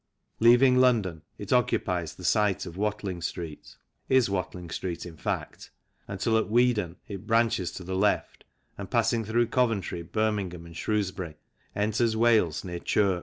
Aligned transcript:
Leaving 0.39 0.77
London 0.77 1.21
it 1.37 1.53
occupies 1.53 2.15
the 2.15 2.23
site 2.23 2.65
of 2.65 2.75
Watling 2.75 3.21
Street 3.21 3.75
(is 4.09 4.31
Watling 4.31 4.71
Street 4.71 5.05
in 5.05 5.15
fact) 5.15 5.69
78 5.69 5.69
THE 5.69 5.69
CYCLE 5.69 6.07
INDUSTRY 6.11 6.13
until 6.13 6.37
at 6.39 6.51
Weedon 6.51 6.95
it 7.07 7.27
branches 7.27 7.71
to 7.73 7.83
the 7.83 7.95
left 7.95 8.43
and 8.79 8.89
passing 8.89 9.23
through 9.23 9.45
Coventry, 9.45 10.01
Birmingham, 10.01 10.65
and 10.65 10.75
Shrewsbury, 10.75 11.35
enters 11.75 12.17
Wales 12.17 12.63
near 12.63 12.79
Chirk. 12.79 13.19